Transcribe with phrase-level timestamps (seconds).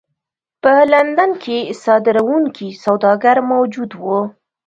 [0.61, 4.19] په لندن کې صادروونکي سوداګر موجود وو.